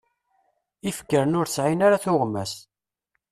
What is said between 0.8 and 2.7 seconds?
Ifekren ur sɛin ara tuɣmas.